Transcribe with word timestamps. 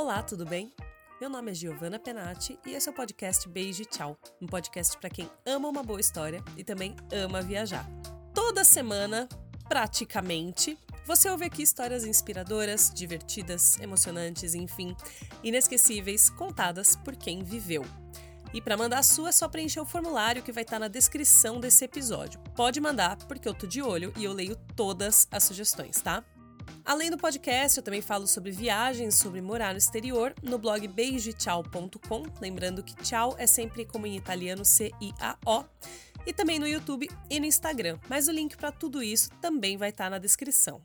Olá, 0.00 0.22
tudo 0.22 0.46
bem? 0.46 0.72
Meu 1.20 1.28
nome 1.28 1.50
é 1.50 1.54
Giovanna 1.54 1.98
Penati 1.98 2.56
e 2.64 2.70
esse 2.70 2.88
é 2.88 2.92
o 2.92 2.94
podcast 2.94 3.48
Beijo 3.48 3.82
e 3.82 3.84
Tchau, 3.84 4.16
um 4.40 4.46
podcast 4.46 4.96
para 4.96 5.10
quem 5.10 5.28
ama 5.44 5.66
uma 5.66 5.82
boa 5.82 5.98
história 5.98 6.40
e 6.56 6.62
também 6.62 6.94
ama 7.12 7.42
viajar. 7.42 7.84
Toda 8.32 8.62
semana, 8.62 9.28
praticamente, 9.68 10.78
você 11.04 11.28
ouve 11.28 11.46
aqui 11.46 11.64
histórias 11.64 12.06
inspiradoras, 12.06 12.92
divertidas, 12.94 13.76
emocionantes, 13.80 14.54
enfim, 14.54 14.94
inesquecíveis, 15.42 16.30
contadas 16.30 16.94
por 16.94 17.16
quem 17.16 17.42
viveu. 17.42 17.84
E 18.54 18.62
para 18.62 18.76
mandar 18.76 19.00
a 19.00 19.02
sua 19.02 19.30
é 19.30 19.32
só 19.32 19.48
preencher 19.48 19.80
o 19.80 19.84
formulário 19.84 20.44
que 20.44 20.52
vai 20.52 20.62
estar 20.62 20.78
na 20.78 20.86
descrição 20.86 21.58
desse 21.58 21.84
episódio. 21.84 22.38
Pode 22.54 22.80
mandar, 22.80 23.16
porque 23.26 23.48
eu 23.48 23.52
tô 23.52 23.66
de 23.66 23.82
olho 23.82 24.12
e 24.16 24.22
eu 24.22 24.32
leio 24.32 24.54
todas 24.76 25.26
as 25.32 25.42
sugestões, 25.42 26.00
tá? 26.00 26.22
Além 26.88 27.10
do 27.10 27.18
podcast, 27.18 27.76
eu 27.76 27.84
também 27.84 28.00
falo 28.00 28.26
sobre 28.26 28.50
viagens, 28.50 29.16
sobre 29.16 29.42
morar 29.42 29.72
no 29.74 29.78
exterior, 29.78 30.34
no 30.42 30.56
blog 30.56 30.88
beijotchau.com. 30.88 32.22
Lembrando 32.40 32.82
que 32.82 32.96
tchau 32.96 33.36
é 33.38 33.46
sempre 33.46 33.84
como 33.84 34.06
em 34.06 34.16
italiano 34.16 34.64
C-I-A-O. 34.64 35.64
E 36.24 36.32
também 36.32 36.58
no 36.58 36.66
YouTube 36.66 37.06
e 37.28 37.38
no 37.38 37.44
Instagram. 37.44 37.98
Mas 38.08 38.26
o 38.26 38.32
link 38.32 38.56
para 38.56 38.72
tudo 38.72 39.02
isso 39.02 39.28
também 39.38 39.76
vai 39.76 39.90
estar 39.90 40.08
na 40.08 40.16
descrição. 40.16 40.80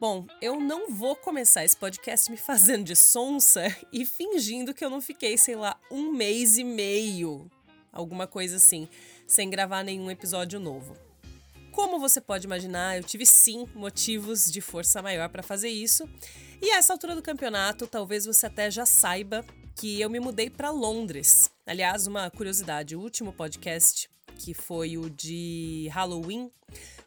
Bom, 0.00 0.26
eu 0.42 0.58
não 0.58 0.90
vou 0.90 1.14
começar 1.14 1.64
esse 1.64 1.76
podcast 1.76 2.28
me 2.28 2.36
fazendo 2.36 2.82
de 2.82 2.96
sonsa 2.96 3.64
e 3.92 4.04
fingindo 4.04 4.74
que 4.74 4.84
eu 4.84 4.90
não 4.90 5.00
fiquei, 5.00 5.38
sei 5.38 5.54
lá, 5.54 5.78
um 5.88 6.10
mês 6.10 6.58
e 6.58 6.64
meio 6.64 7.48
alguma 7.94 8.26
coisa 8.26 8.56
assim, 8.56 8.88
sem 9.26 9.48
gravar 9.48 9.82
nenhum 9.82 10.10
episódio 10.10 10.58
novo. 10.60 10.96
Como 11.72 11.98
você 11.98 12.20
pode 12.20 12.46
imaginar, 12.46 12.96
eu 12.96 13.02
tive 13.02 13.24
sim 13.24 13.66
motivos 13.74 14.50
de 14.50 14.60
força 14.60 15.02
maior 15.02 15.28
para 15.28 15.42
fazer 15.42 15.68
isso. 15.68 16.08
E 16.62 16.70
a 16.70 16.78
essa 16.78 16.92
altura 16.92 17.14
do 17.14 17.22
campeonato, 17.22 17.86
talvez 17.86 18.26
você 18.26 18.46
até 18.46 18.70
já 18.70 18.86
saiba 18.86 19.44
que 19.74 20.00
eu 20.00 20.08
me 20.08 20.20
mudei 20.20 20.48
para 20.48 20.70
Londres. 20.70 21.50
Aliás, 21.66 22.06
uma 22.06 22.30
curiosidade, 22.30 22.94
o 22.94 23.00
último 23.00 23.32
podcast, 23.32 24.08
que 24.36 24.54
foi 24.54 24.96
o 24.96 25.10
de 25.10 25.88
Halloween, 25.92 26.50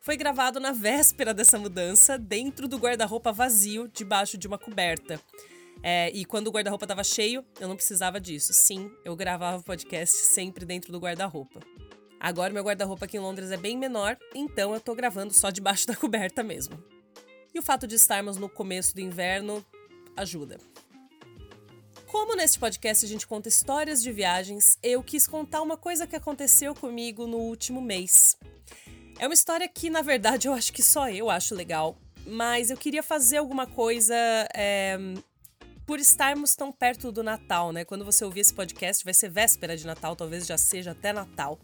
foi 0.02 0.18
gravado 0.18 0.60
na 0.60 0.72
véspera 0.72 1.34
dessa 1.34 1.58
mudança, 1.58 2.18
dentro 2.18 2.68
do 2.68 2.78
guarda-roupa 2.78 3.32
vazio, 3.32 3.88
debaixo 3.88 4.38
de 4.38 4.48
uma 4.48 4.58
coberta. 4.58 5.20
É, 5.90 6.12
e 6.14 6.26
quando 6.26 6.48
o 6.48 6.52
guarda-roupa 6.52 6.84
estava 6.84 7.02
cheio, 7.02 7.46
eu 7.62 7.68
não 7.70 7.78
precisava 7.78 8.20
disso. 8.20 8.52
Sim, 8.52 8.92
eu 9.06 9.16
gravava 9.16 9.60
o 9.60 9.64
podcast 9.64 10.18
sempre 10.18 10.66
dentro 10.66 10.92
do 10.92 11.00
guarda-roupa. 11.00 11.62
Agora 12.20 12.52
meu 12.52 12.62
guarda-roupa 12.62 13.06
aqui 13.06 13.16
em 13.16 13.22
Londres 13.22 13.52
é 13.52 13.56
bem 13.56 13.78
menor, 13.78 14.18
então 14.36 14.74
eu 14.74 14.82
tô 14.82 14.94
gravando 14.94 15.34
só 15.34 15.50
debaixo 15.50 15.88
da 15.88 15.96
coberta 15.96 16.44
mesmo. 16.44 16.78
E 17.54 17.58
o 17.58 17.62
fato 17.62 17.88
de 17.88 17.96
estarmos 17.96 18.36
no 18.36 18.50
começo 18.50 18.94
do 18.94 19.00
inverno 19.00 19.66
ajuda. 20.18 20.58
Como 22.06 22.36
neste 22.36 22.60
podcast 22.60 23.06
a 23.06 23.08
gente 23.08 23.26
conta 23.26 23.48
histórias 23.48 24.04
de 24.04 24.12
viagens, 24.12 24.78
eu 24.84 25.02
quis 25.02 25.26
contar 25.26 25.62
uma 25.62 25.78
coisa 25.78 26.06
que 26.06 26.18
aconteceu 26.18 26.76
comigo 26.76 27.26
no 27.26 27.38
último 27.38 27.80
mês. 27.80 28.36
É 29.18 29.26
uma 29.26 29.34
história 29.34 29.70
que, 29.70 29.90
na 29.90 30.02
verdade, 30.02 30.50
eu 30.50 30.54
acho 30.54 30.74
que 30.74 30.84
só 30.84 31.10
eu 31.10 31.30
acho 31.30 31.56
legal, 31.56 31.98
mas 32.26 32.70
eu 32.70 32.76
queria 32.76 33.02
fazer 33.02 33.38
alguma 33.38 33.66
coisa 33.66 34.14
é, 34.54 35.00
por 35.88 36.02
estarmos 36.02 36.54
tão 36.54 36.70
perto 36.70 37.14
do 37.14 37.24
Natal, 37.24 37.72
né? 37.72 37.86
Quando 37.86 38.04
você 38.04 38.26
ouvir 38.26 38.42
esse 38.42 38.54
podcast, 38.54 39.06
vai 39.06 39.14
ser 39.14 39.30
véspera 39.30 39.78
de 39.78 39.88
Natal, 39.88 40.18
talvez 40.18 40.46
já 40.46 40.58
seja 40.58 40.92
até 40.92 41.14
Natal. 41.14 41.58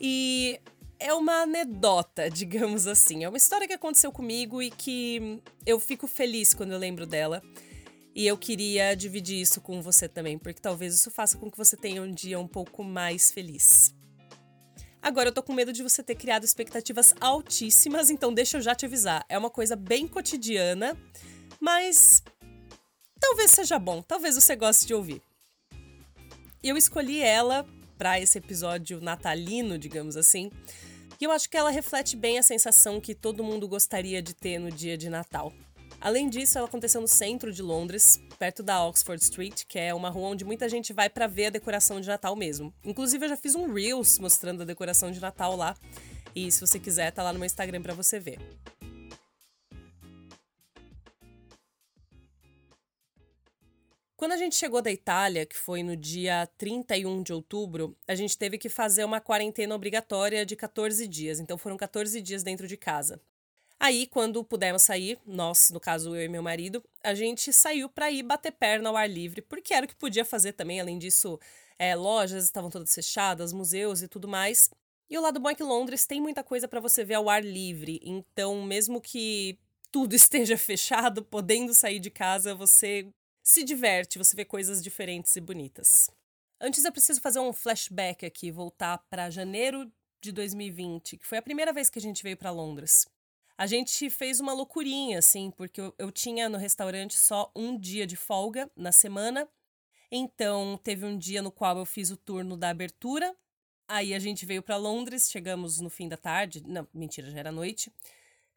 E 0.00 0.60
é 1.00 1.12
uma 1.12 1.42
anedota, 1.42 2.30
digamos 2.30 2.86
assim. 2.86 3.24
É 3.24 3.28
uma 3.28 3.36
história 3.36 3.66
que 3.66 3.74
aconteceu 3.74 4.12
comigo 4.12 4.62
e 4.62 4.70
que 4.70 5.42
eu 5.66 5.80
fico 5.80 6.06
feliz 6.06 6.54
quando 6.54 6.72
eu 6.72 6.78
lembro 6.78 7.04
dela. 7.04 7.42
E 8.14 8.26
eu 8.26 8.38
queria 8.38 8.94
dividir 8.94 9.40
isso 9.40 9.60
com 9.60 9.82
você 9.82 10.08
também, 10.08 10.38
porque 10.38 10.60
talvez 10.60 10.94
isso 10.94 11.10
faça 11.10 11.36
com 11.36 11.50
que 11.50 11.58
você 11.58 11.76
tenha 11.76 12.00
um 12.00 12.12
dia 12.12 12.38
um 12.38 12.46
pouco 12.46 12.84
mais 12.84 13.32
feliz. 13.32 13.92
Agora 15.00 15.30
eu 15.30 15.32
tô 15.32 15.42
com 15.42 15.52
medo 15.52 15.72
de 15.72 15.82
você 15.82 16.00
ter 16.00 16.14
criado 16.14 16.44
expectativas 16.44 17.12
altíssimas, 17.20 18.08
então 18.08 18.32
deixa 18.32 18.58
eu 18.58 18.60
já 18.60 18.72
te 18.72 18.86
avisar. 18.86 19.24
É 19.28 19.36
uma 19.36 19.50
coisa 19.50 19.74
bem 19.74 20.06
cotidiana, 20.06 20.96
mas 21.58 22.22
talvez 23.32 23.50
seja 23.50 23.78
bom, 23.78 24.02
talvez 24.02 24.34
você 24.34 24.54
goste 24.54 24.86
de 24.86 24.92
ouvir. 24.92 25.22
Eu 26.62 26.76
escolhi 26.76 27.22
ela 27.22 27.66
para 27.96 28.20
esse 28.20 28.36
episódio 28.36 29.00
natalino, 29.00 29.78
digamos 29.78 30.18
assim, 30.18 30.50
e 31.18 31.24
eu 31.24 31.32
acho 31.32 31.48
que 31.48 31.56
ela 31.56 31.70
reflete 31.70 32.14
bem 32.14 32.38
a 32.38 32.42
sensação 32.42 33.00
que 33.00 33.14
todo 33.14 33.42
mundo 33.42 33.66
gostaria 33.66 34.20
de 34.20 34.34
ter 34.34 34.58
no 34.58 34.70
dia 34.70 34.98
de 34.98 35.08
Natal. 35.08 35.50
Além 35.98 36.28
disso, 36.28 36.58
ela 36.58 36.66
aconteceu 36.66 37.00
no 37.00 37.08
centro 37.08 37.50
de 37.50 37.62
Londres, 37.62 38.20
perto 38.38 38.62
da 38.62 38.84
Oxford 38.84 39.22
Street, 39.22 39.62
que 39.66 39.78
é 39.78 39.94
uma 39.94 40.10
rua 40.10 40.28
onde 40.28 40.44
muita 40.44 40.68
gente 40.68 40.92
vai 40.92 41.08
para 41.08 41.26
ver 41.26 41.46
a 41.46 41.50
decoração 41.50 42.02
de 42.02 42.08
Natal 42.08 42.36
mesmo. 42.36 42.74
Inclusive, 42.84 43.24
eu 43.24 43.30
já 43.30 43.36
fiz 43.36 43.54
um 43.54 43.72
Reels 43.72 44.18
mostrando 44.18 44.60
a 44.60 44.66
decoração 44.66 45.10
de 45.10 45.20
Natal 45.20 45.56
lá. 45.56 45.74
E 46.34 46.52
se 46.52 46.60
você 46.60 46.78
quiser, 46.78 47.10
tá 47.12 47.22
lá 47.22 47.32
no 47.32 47.38
meu 47.38 47.46
Instagram 47.46 47.80
para 47.80 47.94
você 47.94 48.18
ver. 48.18 48.38
Quando 54.22 54.34
a 54.34 54.36
gente 54.36 54.54
chegou 54.54 54.80
da 54.80 54.92
Itália, 54.92 55.44
que 55.44 55.56
foi 55.56 55.82
no 55.82 55.96
dia 55.96 56.48
31 56.56 57.24
de 57.24 57.32
outubro, 57.32 57.96
a 58.06 58.14
gente 58.14 58.38
teve 58.38 58.56
que 58.56 58.68
fazer 58.68 59.04
uma 59.04 59.20
quarentena 59.20 59.74
obrigatória 59.74 60.46
de 60.46 60.54
14 60.54 61.08
dias. 61.08 61.40
Então 61.40 61.58
foram 61.58 61.76
14 61.76 62.22
dias 62.22 62.44
dentro 62.44 62.68
de 62.68 62.76
casa. 62.76 63.20
Aí, 63.80 64.06
quando 64.06 64.44
pudemos 64.44 64.84
sair, 64.84 65.18
nós, 65.26 65.70
no 65.72 65.80
caso 65.80 66.14
eu 66.14 66.22
e 66.22 66.28
meu 66.28 66.40
marido, 66.40 66.84
a 67.02 67.16
gente 67.16 67.52
saiu 67.52 67.88
para 67.88 68.12
ir 68.12 68.22
bater 68.22 68.52
perna 68.52 68.90
ao 68.90 68.96
ar 68.96 69.10
livre, 69.10 69.42
porque 69.42 69.74
era 69.74 69.86
o 69.86 69.88
que 69.88 69.96
podia 69.96 70.24
fazer 70.24 70.52
também. 70.52 70.80
Além 70.80 71.00
disso, 71.00 71.36
é, 71.76 71.96
lojas 71.96 72.44
estavam 72.44 72.70
todas 72.70 72.94
fechadas, 72.94 73.52
museus 73.52 74.02
e 74.02 74.06
tudo 74.06 74.28
mais. 74.28 74.70
E 75.10 75.18
o 75.18 75.20
lado 75.20 75.40
bom 75.40 75.50
é 75.50 75.54
que 75.56 75.64
Londres 75.64 76.06
tem 76.06 76.20
muita 76.20 76.44
coisa 76.44 76.68
para 76.68 76.78
você 76.78 77.04
ver 77.04 77.14
ao 77.14 77.28
ar 77.28 77.44
livre. 77.44 78.00
Então, 78.04 78.62
mesmo 78.62 79.00
que 79.00 79.58
tudo 79.90 80.14
esteja 80.14 80.56
fechado, 80.56 81.24
podendo 81.24 81.74
sair 81.74 81.98
de 81.98 82.08
casa, 82.08 82.54
você 82.54 83.12
se 83.42 83.64
diverte, 83.64 84.18
você 84.18 84.36
vê 84.36 84.44
coisas 84.44 84.82
diferentes 84.82 85.34
e 85.36 85.40
bonitas. 85.40 86.08
Antes 86.60 86.84
eu 86.84 86.92
preciso 86.92 87.20
fazer 87.20 87.40
um 87.40 87.52
flashback 87.52 88.24
aqui, 88.24 88.50
voltar 88.50 88.98
para 89.10 89.30
janeiro 89.30 89.90
de 90.20 90.30
2020, 90.30 91.16
que 91.16 91.26
foi 91.26 91.38
a 91.38 91.42
primeira 91.42 91.72
vez 91.72 91.90
que 91.90 91.98
a 91.98 92.02
gente 92.02 92.22
veio 92.22 92.36
para 92.36 92.52
Londres. 92.52 93.06
A 93.58 93.66
gente 93.66 94.08
fez 94.08 94.40
uma 94.40 94.52
loucurinha, 94.52 95.18
assim, 95.18 95.50
porque 95.50 95.80
eu, 95.80 95.94
eu 95.98 96.10
tinha 96.12 96.48
no 96.48 96.56
restaurante 96.56 97.16
só 97.16 97.50
um 97.54 97.76
dia 97.76 98.06
de 98.06 98.16
folga 98.16 98.70
na 98.76 98.92
semana. 98.92 99.48
Então, 100.10 100.78
teve 100.82 101.04
um 101.04 101.18
dia 101.18 101.42
no 101.42 101.50
qual 101.50 101.78
eu 101.78 101.84
fiz 101.84 102.10
o 102.10 102.16
turno 102.16 102.56
da 102.56 102.70
abertura. 102.70 103.34
Aí 103.88 104.14
a 104.14 104.18
gente 104.18 104.46
veio 104.46 104.62
para 104.62 104.76
Londres, 104.76 105.30
chegamos 105.30 105.80
no 105.80 105.90
fim 105.90 106.08
da 106.08 106.16
tarde. 106.16 106.62
Não, 106.66 106.86
mentira, 106.94 107.30
já 107.30 107.38
era 107.38 107.52
noite. 107.52 107.92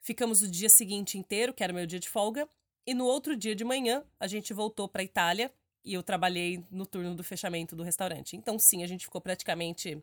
Ficamos 0.00 0.42
o 0.42 0.48
dia 0.48 0.68
seguinte 0.68 1.18
inteiro, 1.18 1.52
que 1.52 1.64
era 1.64 1.72
meu 1.72 1.86
dia 1.86 1.98
de 1.98 2.08
folga. 2.08 2.48
E 2.86 2.94
no 2.94 3.04
outro 3.04 3.36
dia 3.36 3.54
de 3.54 3.64
manhã, 3.64 4.04
a 4.20 4.26
gente 4.26 4.54
voltou 4.54 4.88
para 4.88 5.02
Itália 5.02 5.52
e 5.84 5.94
eu 5.94 6.02
trabalhei 6.02 6.64
no 6.70 6.86
turno 6.86 7.14
do 7.14 7.24
fechamento 7.24 7.74
do 7.74 7.82
restaurante. 7.82 8.36
Então, 8.36 8.58
sim, 8.58 8.82
a 8.82 8.86
gente 8.86 9.04
ficou 9.04 9.20
praticamente 9.20 10.00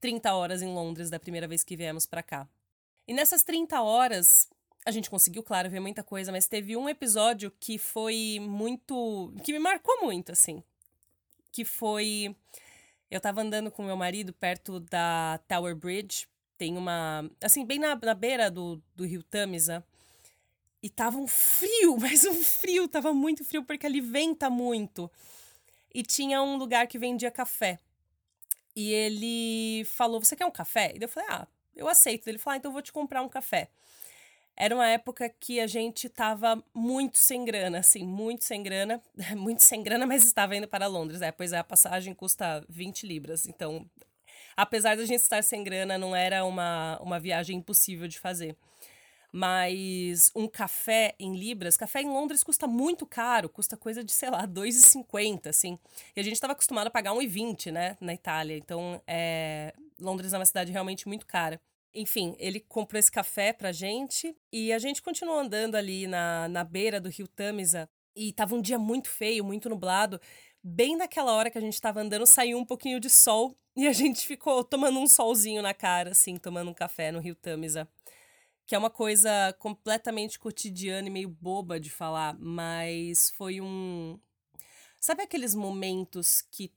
30 0.00 0.34
horas 0.34 0.60
em 0.60 0.72
Londres 0.74 1.10
da 1.10 1.18
primeira 1.20 1.46
vez 1.46 1.62
que 1.62 1.76
viemos 1.76 2.06
para 2.06 2.22
cá. 2.22 2.48
E 3.06 3.14
nessas 3.14 3.42
30 3.42 3.80
horas, 3.82 4.48
a 4.84 4.90
gente 4.90 5.08
conseguiu, 5.08 5.42
claro, 5.42 5.70
ver 5.70 5.80
muita 5.80 6.02
coisa, 6.02 6.30
mas 6.30 6.46
teve 6.46 6.76
um 6.76 6.88
episódio 6.88 7.52
que 7.58 7.78
foi 7.78 8.38
muito. 8.40 9.32
que 9.42 9.52
me 9.52 9.58
marcou 9.58 10.02
muito, 10.02 10.32
assim. 10.32 10.62
Que 11.52 11.64
foi. 11.64 12.34
Eu 13.10 13.20
tava 13.20 13.42
andando 13.42 13.70
com 13.70 13.82
meu 13.82 13.96
marido 13.96 14.32
perto 14.32 14.80
da 14.80 15.38
Tower 15.48 15.74
Bridge. 15.74 16.26
Tem 16.58 16.76
uma. 16.76 17.30
Assim, 17.42 17.64
bem 17.64 17.78
na, 17.78 17.96
na 17.96 18.14
beira 18.14 18.50
do, 18.50 18.82
do 18.94 19.06
rio 19.06 19.22
Tamisa. 19.22 19.84
E 20.84 20.90
tava 20.90 21.16
um 21.16 21.26
frio, 21.26 21.96
mas 21.98 22.26
um 22.26 22.34
frio, 22.34 22.86
tava 22.86 23.14
muito 23.14 23.42
frio 23.42 23.64
porque 23.64 23.86
ali 23.86 24.02
venta 24.02 24.50
muito. 24.50 25.10
E 25.94 26.02
tinha 26.02 26.42
um 26.42 26.56
lugar 26.56 26.86
que 26.86 26.98
vendia 26.98 27.30
café. 27.30 27.78
E 28.76 28.92
ele 28.92 29.86
falou: 29.86 30.22
Você 30.22 30.36
quer 30.36 30.44
um 30.44 30.50
café? 30.50 30.92
E 30.94 31.02
eu 31.02 31.08
falei: 31.08 31.30
Ah, 31.30 31.48
eu 31.74 31.88
aceito. 31.88 32.28
Ele 32.28 32.36
falou: 32.36 32.54
ah, 32.54 32.56
então 32.58 32.68
eu 32.68 32.74
vou 32.74 32.82
te 32.82 32.92
comprar 32.92 33.22
um 33.22 33.30
café. 33.30 33.70
Era 34.54 34.74
uma 34.74 34.86
época 34.86 35.26
que 35.30 35.58
a 35.58 35.66
gente 35.66 36.06
tava 36.06 36.62
muito 36.74 37.16
sem 37.16 37.46
grana, 37.46 37.78
assim, 37.78 38.04
muito 38.06 38.44
sem 38.44 38.62
grana, 38.62 39.02
muito 39.34 39.62
sem 39.62 39.82
grana, 39.82 40.06
mas 40.06 40.24
estava 40.26 40.54
indo 40.54 40.68
para 40.68 40.86
Londres, 40.86 41.22
é, 41.22 41.32
pois 41.32 41.52
é, 41.54 41.58
a 41.58 41.64
passagem 41.64 42.14
custa 42.14 42.64
20 42.68 43.04
libras, 43.04 43.46
então, 43.46 43.84
apesar 44.56 44.96
da 44.96 45.04
gente 45.04 45.20
estar 45.22 45.42
sem 45.42 45.64
grana, 45.64 45.98
não 45.98 46.14
era 46.14 46.44
uma, 46.44 47.00
uma 47.00 47.18
viagem 47.18 47.56
impossível 47.56 48.06
de 48.06 48.20
fazer 48.20 48.56
mas 49.36 50.30
um 50.32 50.46
café 50.46 51.12
em 51.18 51.34
libras, 51.34 51.76
café 51.76 52.00
em 52.00 52.08
Londres 52.08 52.44
custa 52.44 52.68
muito 52.68 53.04
caro, 53.04 53.48
custa 53.48 53.76
coisa 53.76 54.04
de, 54.04 54.12
sei 54.12 54.30
lá, 54.30 54.46
2,50, 54.46 55.48
assim. 55.48 55.76
E 56.14 56.20
a 56.20 56.22
gente 56.22 56.34
estava 56.34 56.52
acostumado 56.52 56.86
a 56.86 56.90
pagar 56.90 57.10
1,20, 57.14 57.72
né, 57.72 57.96
na 58.00 58.14
Itália. 58.14 58.56
Então, 58.56 59.02
é... 59.08 59.74
Londres 60.00 60.32
é 60.32 60.38
uma 60.38 60.46
cidade 60.46 60.70
realmente 60.70 61.08
muito 61.08 61.26
cara. 61.26 61.60
Enfim, 61.92 62.36
ele 62.38 62.60
comprou 62.60 62.96
esse 62.96 63.10
café 63.10 63.52
pra 63.52 63.72
gente 63.72 64.36
e 64.52 64.72
a 64.72 64.78
gente 64.78 65.02
continuou 65.02 65.40
andando 65.40 65.74
ali 65.74 66.06
na, 66.06 66.48
na 66.48 66.62
beira 66.62 67.00
do 67.00 67.08
rio 67.08 67.26
Tamisa. 67.26 67.88
E 68.14 68.32
tava 68.32 68.54
um 68.54 68.62
dia 68.62 68.78
muito 68.78 69.08
feio, 69.08 69.44
muito 69.44 69.68
nublado. 69.68 70.20
Bem 70.62 70.96
naquela 70.96 71.32
hora 71.32 71.50
que 71.50 71.58
a 71.58 71.60
gente 71.60 71.80
tava 71.80 72.00
andando, 72.00 72.24
saiu 72.24 72.56
um 72.56 72.64
pouquinho 72.64 73.00
de 73.00 73.10
sol 73.10 73.56
e 73.76 73.88
a 73.88 73.90
gente 73.92 74.24
ficou 74.28 74.62
tomando 74.62 75.00
um 75.00 75.08
solzinho 75.08 75.60
na 75.60 75.74
cara, 75.74 76.12
assim, 76.12 76.36
tomando 76.36 76.70
um 76.70 76.74
café 76.74 77.10
no 77.10 77.18
rio 77.18 77.34
Tamisa. 77.34 77.88
Que 78.66 78.74
é 78.74 78.78
uma 78.78 78.90
coisa 78.90 79.54
completamente 79.58 80.38
cotidiana 80.38 81.08
e 81.08 81.10
meio 81.10 81.28
boba 81.28 81.78
de 81.78 81.90
falar, 81.90 82.36
mas 82.38 83.30
foi 83.30 83.60
um. 83.60 84.18
Sabe 85.00 85.22
aqueles 85.22 85.54
momentos 85.54 86.42
que 86.50 86.72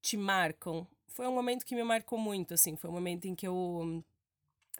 te 0.00 0.16
marcam? 0.16 0.86
Foi 1.08 1.26
um 1.26 1.34
momento 1.34 1.64
que 1.64 1.74
me 1.74 1.82
marcou 1.82 2.18
muito, 2.18 2.54
assim. 2.54 2.76
Foi 2.76 2.88
um 2.88 2.92
momento 2.92 3.24
em 3.26 3.34
que 3.34 3.46
eu 3.46 4.04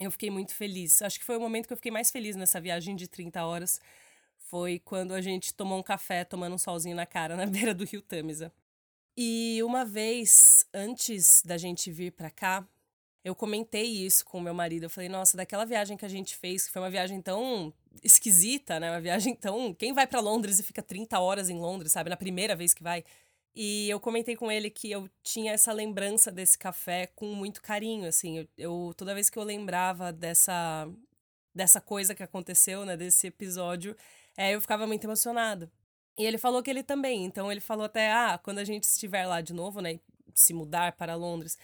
eu 0.00 0.10
fiquei 0.10 0.30
muito 0.30 0.54
feliz. 0.54 1.02
Acho 1.02 1.18
que 1.18 1.24
foi 1.24 1.36
o 1.36 1.40
momento 1.40 1.66
que 1.66 1.72
eu 1.72 1.76
fiquei 1.76 1.90
mais 1.90 2.10
feliz 2.10 2.36
nessa 2.36 2.60
viagem 2.60 2.94
de 2.94 3.08
30 3.08 3.44
horas. 3.44 3.80
Foi 4.38 4.78
quando 4.78 5.12
a 5.12 5.20
gente 5.20 5.52
tomou 5.52 5.78
um 5.78 5.82
café 5.82 6.24
tomando 6.24 6.54
um 6.54 6.58
solzinho 6.58 6.96
na 6.96 7.06
cara 7.06 7.36
na 7.36 7.46
beira 7.46 7.74
do 7.74 7.84
rio 7.84 8.00
Tamisa. 8.00 8.52
E 9.16 9.60
uma 9.64 9.84
vez 9.84 10.64
antes 10.72 11.42
da 11.44 11.58
gente 11.58 11.90
vir 11.90 12.12
para 12.12 12.30
cá, 12.30 12.66
eu 13.24 13.34
comentei 13.34 13.84
isso 13.84 14.24
com 14.24 14.40
meu 14.40 14.54
marido. 14.54 14.84
Eu 14.84 14.90
falei: 14.90 15.08
"Nossa, 15.08 15.36
daquela 15.36 15.64
viagem 15.64 15.96
que 15.96 16.04
a 16.04 16.08
gente 16.08 16.36
fez, 16.36 16.66
que 16.66 16.72
foi 16.72 16.82
uma 16.82 16.90
viagem 16.90 17.20
tão 17.20 17.72
esquisita, 18.02 18.78
né? 18.80 18.90
Uma 18.90 19.00
viagem 19.00 19.34
tão, 19.34 19.74
quem 19.74 19.92
vai 19.92 20.06
para 20.06 20.20
Londres 20.20 20.58
e 20.58 20.62
fica 20.62 20.82
30 20.82 21.18
horas 21.20 21.48
em 21.50 21.58
Londres, 21.58 21.92
sabe, 21.92 22.10
na 22.10 22.16
primeira 22.16 22.56
vez 22.56 22.74
que 22.74 22.82
vai?" 22.82 23.04
E 23.54 23.90
eu 23.90 23.98
comentei 23.98 24.36
com 24.36 24.52
ele 24.52 24.70
que 24.70 24.90
eu 24.90 25.10
tinha 25.22 25.52
essa 25.52 25.72
lembrança 25.72 26.30
desse 26.30 26.56
café 26.56 27.08
com 27.08 27.26
muito 27.34 27.60
carinho, 27.60 28.06
assim. 28.06 28.38
Eu, 28.38 28.48
eu, 28.56 28.94
toda 28.96 29.14
vez 29.14 29.28
que 29.30 29.38
eu 29.38 29.42
lembrava 29.42 30.12
dessa 30.12 30.88
dessa 31.54 31.80
coisa 31.80 32.14
que 32.14 32.22
aconteceu, 32.22 32.84
né, 32.84 32.96
desse 32.96 33.26
episódio, 33.26 33.96
é, 34.36 34.54
eu 34.54 34.60
ficava 34.60 34.86
muito 34.86 35.04
emocionada. 35.04 35.70
E 36.16 36.24
ele 36.24 36.38
falou 36.38 36.62
que 36.62 36.70
ele 36.70 36.84
também. 36.84 37.24
Então 37.24 37.50
ele 37.50 37.60
falou 37.60 37.86
até, 37.86 38.12
ah, 38.12 38.38
quando 38.42 38.58
a 38.58 38.64
gente 38.64 38.84
estiver 38.84 39.26
lá 39.26 39.40
de 39.40 39.52
novo, 39.52 39.80
né, 39.80 39.98
se 40.34 40.54
mudar 40.54 40.92
para 40.92 41.16
Londres 41.16 41.58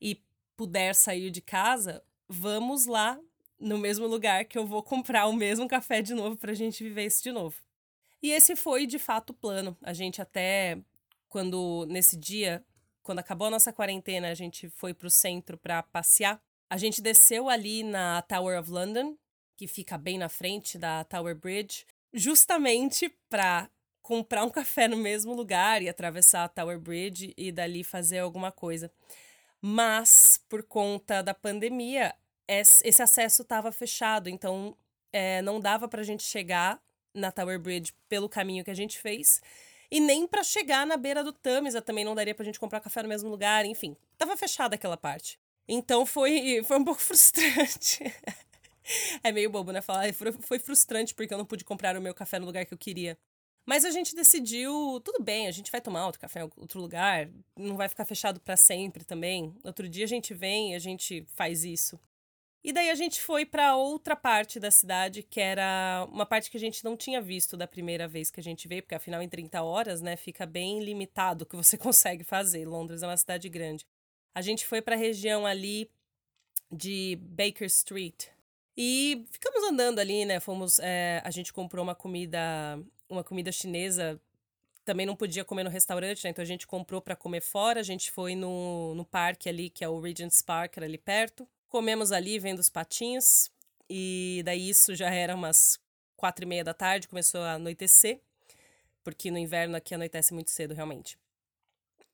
e 0.00 0.22
puder 0.60 0.94
sair 0.94 1.30
de 1.30 1.40
casa, 1.40 2.04
vamos 2.28 2.84
lá 2.84 3.18
no 3.58 3.78
mesmo 3.78 4.06
lugar 4.06 4.44
que 4.44 4.58
eu 4.58 4.66
vou 4.66 4.82
comprar 4.82 5.24
o 5.24 5.32
mesmo 5.32 5.66
café 5.66 6.02
de 6.02 6.12
novo 6.12 6.36
para 6.36 6.50
a 6.50 6.54
gente 6.54 6.84
viver 6.84 7.06
isso 7.06 7.22
de 7.22 7.32
novo. 7.32 7.56
E 8.22 8.30
esse 8.30 8.54
foi 8.54 8.84
de 8.84 8.98
fato 8.98 9.30
o 9.30 9.34
plano. 9.34 9.74
A 9.82 9.94
gente 9.94 10.20
até 10.20 10.78
quando 11.30 11.86
nesse 11.88 12.14
dia, 12.14 12.62
quando 13.02 13.20
acabou 13.20 13.46
a 13.46 13.50
nossa 13.50 13.72
quarentena, 13.72 14.28
a 14.28 14.34
gente 14.34 14.68
foi 14.68 14.92
para 14.92 15.06
o 15.06 15.10
centro 15.10 15.56
para 15.56 15.82
passear. 15.82 16.38
A 16.68 16.76
gente 16.76 17.00
desceu 17.00 17.48
ali 17.48 17.82
na 17.82 18.20
Tower 18.20 18.60
of 18.60 18.70
London, 18.70 19.16
que 19.56 19.66
fica 19.66 19.96
bem 19.96 20.18
na 20.18 20.28
frente 20.28 20.76
da 20.76 21.04
Tower 21.04 21.34
Bridge, 21.34 21.86
justamente 22.12 23.08
para 23.30 23.70
comprar 24.02 24.44
um 24.44 24.50
café 24.50 24.86
no 24.86 24.98
mesmo 24.98 25.32
lugar 25.32 25.80
e 25.80 25.88
atravessar 25.88 26.44
a 26.44 26.48
Tower 26.50 26.78
Bridge 26.78 27.32
e 27.34 27.50
dali 27.50 27.82
fazer 27.82 28.18
alguma 28.18 28.52
coisa. 28.52 28.92
Mas, 29.60 30.29
por 30.50 30.64
conta 30.64 31.22
da 31.22 31.32
pandemia, 31.32 32.12
esse 32.46 33.00
acesso 33.00 33.42
estava 33.42 33.70
fechado, 33.70 34.28
então 34.28 34.76
é, 35.12 35.40
não 35.42 35.60
dava 35.60 35.88
para 35.88 36.00
a 36.00 36.04
gente 36.04 36.24
chegar 36.24 36.82
na 37.14 37.30
Tower 37.30 37.58
Bridge 37.58 37.94
pelo 38.08 38.28
caminho 38.28 38.64
que 38.64 38.70
a 38.70 38.74
gente 38.74 38.98
fez. 38.98 39.40
E 39.88 40.00
nem 40.00 40.26
para 40.26 40.42
chegar 40.42 40.84
na 40.84 40.96
beira 40.96 41.22
do 41.22 41.32
Tamisa 41.32 41.80
também 41.80 42.04
não 42.04 42.14
daria 42.14 42.34
pra 42.34 42.44
gente 42.44 42.58
comprar 42.58 42.80
café 42.80 43.02
no 43.02 43.08
mesmo 43.08 43.30
lugar, 43.30 43.64
enfim. 43.64 43.96
Tava 44.18 44.36
fechada 44.36 44.74
aquela 44.74 44.96
parte. 44.96 45.38
Então 45.68 46.04
foi, 46.04 46.60
foi 46.66 46.78
um 46.78 46.84
pouco 46.84 47.00
frustrante. 47.00 48.02
é 49.22 49.30
meio 49.30 49.50
bobo, 49.50 49.70
né? 49.70 49.80
Falar, 49.80 50.12
foi 50.40 50.58
frustrante 50.58 51.14
porque 51.14 51.32
eu 51.32 51.38
não 51.38 51.46
pude 51.46 51.64
comprar 51.64 51.96
o 51.96 52.02
meu 52.02 52.14
café 52.14 52.40
no 52.40 52.46
lugar 52.46 52.66
que 52.66 52.74
eu 52.74 52.78
queria. 52.78 53.16
Mas 53.70 53.84
a 53.84 53.90
gente 53.92 54.16
decidiu, 54.16 55.00
tudo 55.04 55.22
bem, 55.22 55.46
a 55.46 55.52
gente 55.52 55.70
vai 55.70 55.80
tomar 55.80 56.04
outro 56.04 56.20
café 56.20 56.40
em 56.40 56.50
outro 56.56 56.80
lugar, 56.80 57.30
não 57.56 57.76
vai 57.76 57.88
ficar 57.88 58.04
fechado 58.04 58.40
para 58.40 58.56
sempre 58.56 59.04
também. 59.04 59.54
Outro 59.62 59.88
dia 59.88 60.06
a 60.06 60.08
gente 60.08 60.34
vem 60.34 60.72
e 60.72 60.74
a 60.74 60.80
gente 60.80 61.24
faz 61.36 61.64
isso. 61.64 61.96
E 62.64 62.72
daí 62.72 62.90
a 62.90 62.96
gente 62.96 63.22
foi 63.22 63.46
para 63.46 63.76
outra 63.76 64.16
parte 64.16 64.58
da 64.58 64.72
cidade, 64.72 65.22
que 65.22 65.40
era 65.40 66.04
uma 66.10 66.26
parte 66.26 66.50
que 66.50 66.56
a 66.56 66.60
gente 66.60 66.82
não 66.82 66.96
tinha 66.96 67.22
visto 67.22 67.56
da 67.56 67.64
primeira 67.64 68.08
vez 68.08 68.28
que 68.28 68.40
a 68.40 68.42
gente 68.42 68.66
veio, 68.66 68.82
porque 68.82 68.96
afinal 68.96 69.22
em 69.22 69.28
30 69.28 69.62
horas, 69.62 70.02
né, 70.02 70.16
fica 70.16 70.44
bem 70.44 70.82
limitado 70.82 71.44
o 71.44 71.46
que 71.46 71.54
você 71.54 71.78
consegue 71.78 72.24
fazer. 72.24 72.66
Londres 72.66 73.04
é 73.04 73.06
uma 73.06 73.16
cidade 73.16 73.48
grande. 73.48 73.86
A 74.34 74.42
gente 74.42 74.66
foi 74.66 74.82
para 74.82 74.96
a 74.96 74.98
região 74.98 75.46
ali 75.46 75.88
de 76.72 77.16
Baker 77.22 77.68
Street. 77.68 78.30
E 78.76 79.24
ficamos 79.30 79.62
andando 79.62 80.00
ali, 80.00 80.24
né? 80.24 80.40
Fomos, 80.40 80.80
é, 80.80 81.22
a 81.24 81.30
gente 81.30 81.52
comprou 81.52 81.84
uma 81.84 81.94
comida, 81.94 82.82
uma 83.10 83.24
comida 83.24 83.52
chinesa. 83.52 84.20
Também 84.84 85.04
não 85.04 85.14
podia 85.14 85.44
comer 85.44 85.64
no 85.64 85.70
restaurante, 85.70 86.24
né? 86.24 86.30
Então 86.30 86.42
a 86.42 86.46
gente 86.46 86.66
comprou 86.66 87.02
para 87.02 87.14
comer 87.14 87.42
fora. 87.42 87.80
A 87.80 87.82
gente 87.82 88.10
foi 88.10 88.34
no, 88.34 88.94
no 88.94 89.04
parque 89.04 89.48
ali, 89.48 89.68
que 89.68 89.84
é 89.84 89.88
o 89.88 90.00
Regent's 90.00 90.40
Park, 90.40 90.78
ali 90.78 90.96
perto. 90.96 91.46
Comemos 91.68 92.12
ali, 92.12 92.38
vendo 92.38 92.60
os 92.60 92.70
patinhos. 92.70 93.50
E 93.88 94.42
daí 94.44 94.70
isso 94.70 94.94
já 94.94 95.10
era 95.10 95.34
umas 95.34 95.78
quatro 96.16 96.44
e 96.44 96.48
meia 96.48 96.64
da 96.64 96.72
tarde, 96.72 97.08
começou 97.08 97.40
a 97.42 97.54
anoitecer. 97.54 98.20
Porque 99.02 99.30
no 99.30 99.38
inverno 99.38 99.76
aqui 99.76 99.94
anoitece 99.94 100.32
muito 100.32 100.50
cedo, 100.50 100.74
realmente. 100.74 101.18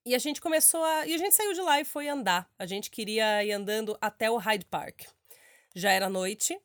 E 0.05 0.15
a 0.15 0.19
gente 0.19 0.41
começou 0.41 0.85
a. 0.85 1.07
E 1.07 1.15
a 1.15 1.19
gente 1.19 1.35
saiu 1.35 1.53
de 1.53 1.61
lá 1.61 1.81
e 1.81 1.85
foi 1.85 2.09
andar. 2.09 2.49
A 2.59 2.65
gente 2.65 2.91
queria 2.91 3.45
ir 3.45 3.53
andando 3.53 3.99
até 4.01 4.31
o 4.31 4.37
Hyde 4.37 4.65
Park. 4.67 5.03
Já 5.75 5.91
era 5.91 6.09
noite, 6.09 6.59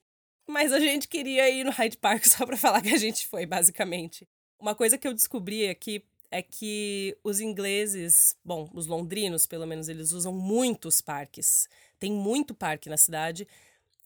mas 0.48 0.72
a 0.74 0.80
gente 0.80 1.08
queria 1.08 1.50
ir 1.50 1.64
no 1.64 1.72
Hyde 1.72 1.98
Park 1.98 2.26
só 2.28 2.46
para 2.46 2.58
falar 2.58 2.82
que 2.82 2.94
a 2.94 2.98
gente 2.98 3.28
foi, 3.28 3.46
basicamente. 3.46 4.28
Uma 4.60 4.76
coisa 4.76 4.98
que 4.98 5.08
eu 5.08 5.14
descobri 5.14 5.68
aqui 5.68 6.04
é 6.30 6.42
que 6.42 7.18
os 7.24 7.40
ingleses, 7.42 8.38
bom, 8.44 8.70
os 8.74 8.88
londrinos, 8.88 9.46
pelo 9.46 9.66
menos, 9.66 9.90
eles 9.90 10.12
usam 10.12 10.34
muitos 10.34 11.02
parques 11.02 11.68
tem 12.02 12.12
muito 12.12 12.56
parque 12.56 12.90
na 12.90 12.98
cidade. 12.98 13.48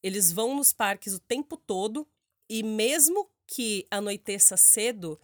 Eles 0.03 0.29
vão 0.29 0.53
nos 0.53 0.73
parques 0.73 1.13
o 1.13 1.19
tempo 1.19 1.55
todo 1.55 2.05
e 2.49 2.61
mesmo 2.61 3.29
que 3.47 3.87
anoiteça 3.89 4.57
cedo, 4.57 5.17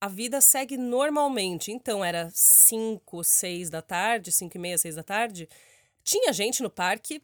a 0.00 0.08
vida 0.08 0.40
segue 0.40 0.78
normalmente. 0.78 1.70
Então 1.70 2.02
era 2.02 2.30
5, 2.32 3.22
6 3.22 3.68
da 3.68 3.82
tarde, 3.82 4.32
5 4.32 4.56
e 4.56 4.58
meia, 4.58 4.78
6 4.78 4.94
da 4.94 5.02
tarde. 5.02 5.46
Tinha 6.02 6.32
gente 6.32 6.62
no 6.62 6.70
parque 6.70 7.22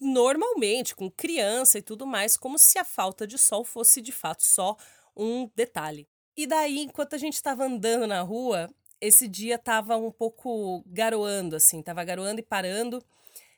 normalmente, 0.00 0.94
com 0.94 1.10
criança 1.10 1.78
e 1.78 1.82
tudo 1.82 2.06
mais, 2.06 2.36
como 2.36 2.58
se 2.58 2.78
a 2.78 2.84
falta 2.84 3.26
de 3.26 3.38
sol 3.38 3.64
fosse 3.64 4.00
de 4.00 4.12
fato 4.12 4.42
só 4.42 4.76
um 5.16 5.50
detalhe. 5.54 6.08
E 6.36 6.46
daí, 6.46 6.80
enquanto 6.80 7.14
a 7.14 7.18
gente 7.18 7.34
estava 7.34 7.64
andando 7.64 8.06
na 8.06 8.20
rua, 8.20 8.68
esse 9.00 9.28
dia 9.28 9.56
estava 9.56 9.96
um 9.96 10.10
pouco 10.10 10.82
garoando, 10.86 11.56
assim, 11.56 11.80
estava 11.80 12.02
garoando 12.04 12.40
e 12.40 12.42
parando. 12.44 13.04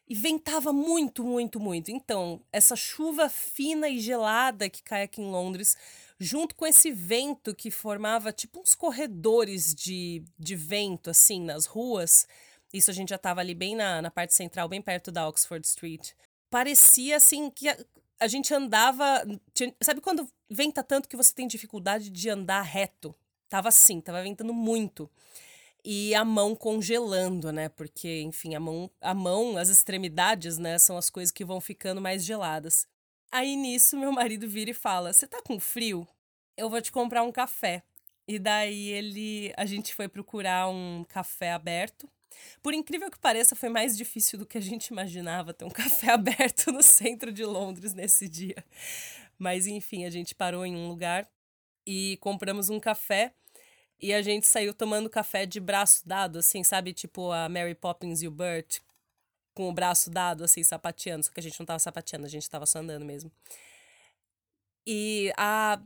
E 0.08 0.14
ventava 0.14 0.72
muito, 0.72 1.24
muito, 1.24 1.58
muito. 1.58 1.90
Então, 1.90 2.40
essa 2.52 2.76
chuva 2.76 3.28
fina 3.28 3.88
e 3.88 3.98
gelada 3.98 4.70
que 4.70 4.82
cai 4.82 5.02
aqui 5.02 5.20
em 5.20 5.30
Londres, 5.30 5.76
junto 6.18 6.54
com 6.54 6.64
esse 6.64 6.92
vento 6.92 7.54
que 7.54 7.70
formava 7.72 8.32
tipo 8.32 8.60
uns 8.60 8.74
corredores 8.74 9.74
de, 9.74 10.22
de 10.38 10.54
vento, 10.54 11.10
assim, 11.10 11.40
nas 11.40 11.66
ruas. 11.66 12.26
Isso 12.72 12.90
a 12.90 12.94
gente 12.94 13.10
já 13.10 13.16
estava 13.16 13.40
ali 13.40 13.54
bem 13.54 13.76
na, 13.76 14.02
na 14.02 14.10
parte 14.10 14.34
central, 14.34 14.68
bem 14.68 14.82
perto 14.82 15.10
da 15.12 15.28
Oxford 15.28 15.66
Street. 15.66 16.12
Parecia 16.50 17.16
assim 17.16 17.50
que 17.50 17.68
a, 17.68 17.76
a 18.20 18.26
gente 18.26 18.52
andava. 18.52 19.24
Tinha, 19.54 19.74
sabe 19.82 20.00
quando 20.00 20.28
venta 20.50 20.82
tanto 20.82 21.08
que 21.08 21.16
você 21.16 21.32
tem 21.34 21.46
dificuldade 21.46 22.10
de 22.10 22.28
andar 22.28 22.62
reto? 22.62 23.14
Tava 23.48 23.68
assim, 23.68 24.00
tava 24.00 24.22
ventando 24.22 24.52
muito 24.52 25.10
e 25.88 26.16
a 26.16 26.24
mão 26.24 26.56
congelando, 26.56 27.52
né? 27.52 27.68
Porque, 27.68 28.20
enfim, 28.22 28.56
a 28.56 28.60
mão, 28.60 28.90
a 29.00 29.14
mão, 29.14 29.56
as 29.56 29.68
extremidades, 29.68 30.58
né, 30.58 30.78
são 30.78 30.96
as 30.96 31.08
coisas 31.08 31.30
que 31.30 31.44
vão 31.44 31.60
ficando 31.60 32.00
mais 32.00 32.24
geladas. 32.24 32.88
Aí 33.30 33.54
nisso 33.56 33.96
meu 33.96 34.10
marido 34.10 34.48
vira 34.48 34.70
e 34.70 34.74
fala: 34.74 35.12
"Você 35.12 35.26
tá 35.28 35.40
com 35.42 35.60
frio? 35.60 36.06
Eu 36.56 36.68
vou 36.68 36.82
te 36.82 36.90
comprar 36.90 37.22
um 37.22 37.30
café". 37.32 37.84
E 38.28 38.38
daí 38.38 38.88
ele, 38.90 39.52
a 39.56 39.64
gente 39.64 39.94
foi 39.94 40.08
procurar 40.08 40.68
um 40.68 41.04
café 41.08 41.52
aberto. 41.52 42.08
Por 42.62 42.74
incrível 42.74 43.10
que 43.10 43.18
pareça, 43.18 43.56
foi 43.56 43.68
mais 43.68 43.96
difícil 43.96 44.38
do 44.38 44.46
que 44.46 44.58
a 44.58 44.60
gente 44.60 44.88
imaginava 44.88 45.52
ter 45.52 45.64
um 45.64 45.70
café 45.70 46.12
aberto 46.12 46.72
no 46.72 46.82
centro 46.82 47.32
de 47.32 47.44
Londres 47.44 47.94
nesse 47.94 48.28
dia. 48.28 48.64
Mas 49.38 49.66
enfim, 49.66 50.04
a 50.04 50.10
gente 50.10 50.34
parou 50.34 50.64
em 50.64 50.74
um 50.74 50.88
lugar 50.88 51.28
e 51.86 52.16
compramos 52.20 52.68
um 52.68 52.80
café 52.80 53.32
e 54.00 54.12
a 54.12 54.20
gente 54.20 54.46
saiu 54.46 54.74
tomando 54.74 55.08
café 55.08 55.46
de 55.46 55.58
braço 55.58 56.06
dado, 56.06 56.38
assim, 56.38 56.62
sabe? 56.62 56.92
Tipo 56.92 57.32
a 57.32 57.48
Mary 57.48 57.74
Poppins 57.74 58.22
e 58.22 58.28
o 58.28 58.30
Bert, 58.30 58.80
com 59.54 59.68
o 59.68 59.72
braço 59.72 60.10
dado, 60.10 60.44
assim, 60.44 60.62
sapateando. 60.62 61.24
Só 61.24 61.32
que 61.32 61.40
a 61.40 61.42
gente 61.42 61.58
não 61.58 61.66
tava 61.66 61.78
sapateando, 61.78 62.26
a 62.26 62.28
gente 62.28 62.48
tava 62.48 62.66
só 62.66 62.80
andando 62.80 63.04
mesmo. 63.04 63.32
E 64.86 65.32
a 65.36 65.80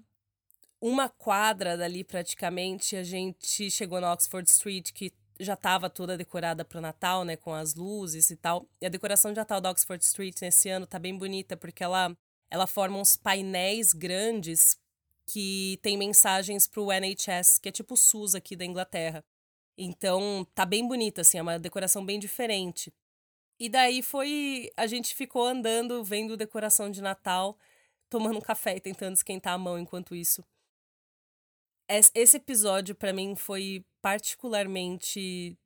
uma 0.80 1.08
quadra 1.08 1.76
dali, 1.76 2.02
praticamente, 2.02 2.96
a 2.96 3.02
gente 3.02 3.70
chegou 3.70 4.00
na 4.00 4.12
Oxford 4.12 4.48
Street, 4.48 4.92
que 4.92 5.12
já 5.40 5.54
estava 5.54 5.88
toda 5.88 6.16
decorada 6.16 6.64
para 6.64 6.78
o 6.78 6.80
Natal, 6.80 7.24
né, 7.24 7.36
com 7.36 7.52
as 7.54 7.74
luzes 7.74 8.30
e 8.30 8.36
tal. 8.36 8.68
E 8.80 8.86
a 8.86 8.88
decoração 8.88 9.32
de 9.32 9.38
Natal 9.38 9.60
da 9.60 9.70
Oxford 9.70 10.04
Street 10.04 10.40
nesse 10.42 10.68
ano 10.68 10.86
tá 10.86 10.98
bem 10.98 11.16
bonita 11.16 11.56
porque 11.56 11.82
ela 11.82 12.16
ela 12.50 12.66
forma 12.66 12.98
uns 12.98 13.16
painéis 13.16 13.92
grandes 13.92 14.76
que 15.24 15.78
tem 15.82 15.96
mensagens 15.96 16.66
para 16.66 16.80
o 16.80 16.92
NHS, 16.92 17.58
que 17.58 17.68
é 17.68 17.72
tipo 17.72 17.94
o 17.94 17.96
SUS 17.96 18.34
aqui 18.34 18.56
da 18.56 18.64
Inglaterra. 18.64 19.24
Então, 19.78 20.44
tá 20.52 20.66
bem 20.66 20.86
bonita 20.86 21.20
assim, 21.20 21.38
é 21.38 21.42
uma 21.42 21.58
decoração 21.58 22.04
bem 22.04 22.18
diferente. 22.18 22.92
E 23.58 23.68
daí 23.68 24.02
foi, 24.02 24.70
a 24.76 24.86
gente 24.88 25.14
ficou 25.14 25.46
andando, 25.46 26.02
vendo 26.02 26.36
decoração 26.36 26.90
de 26.90 27.00
Natal, 27.00 27.56
tomando 28.08 28.38
um 28.38 28.42
café 28.42 28.76
e 28.76 28.80
tentando 28.80 29.14
esquentar 29.14 29.54
a 29.54 29.58
mão 29.58 29.78
enquanto 29.78 30.16
isso 30.16 30.44
esse 32.14 32.36
episódio 32.36 32.94
para 32.94 33.12
mim 33.12 33.34
foi 33.34 33.84
particularmente 34.00 35.58